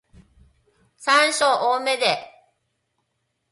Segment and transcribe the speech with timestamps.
[0.97, 2.27] 山椒多めで